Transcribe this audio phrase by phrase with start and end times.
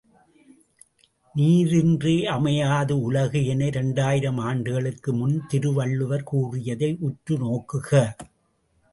[1.35, 8.15] நீரின்றமையாது உலகு என இரண்டாயிரம் ஆண்டுகளுக்கு முன் திருவள்ளுவர் கூறியதை உற்று நோக்குக.